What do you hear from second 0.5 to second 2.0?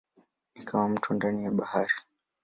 Ni kama mto ndani ya bahari.